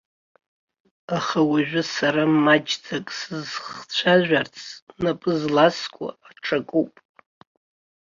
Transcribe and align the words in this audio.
Аха 1.17 1.39
уажәы 1.49 1.83
сара 1.95 2.23
маҷӡак 2.43 3.07
сзыхцәажәарц 3.17 4.57
напы 5.01 5.31
зласкуа 5.39 6.09
аҽакуп. 6.29 6.93